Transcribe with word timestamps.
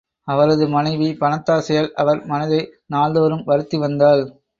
அவரது 0.27 0.67
மனைவி 0.67 1.09
பணத்தாசையால் 1.19 1.89
அவர் 1.93 2.21
மனதை 2.25 2.61
நாள்தோறும் 2.85 3.43
வருத்தி 3.43 3.77
வந்தாள். 3.77 4.23